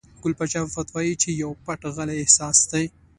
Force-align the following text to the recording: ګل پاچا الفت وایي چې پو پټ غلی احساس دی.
ګل 0.21 0.33
پاچا 0.39 0.59
الفت 0.63 0.87
وایي 0.91 1.13
چې 1.21 1.29
پو 1.39 1.49
پټ 1.65 1.81
غلی 1.95 2.15
احساس 2.21 2.57
دی. 2.71 2.85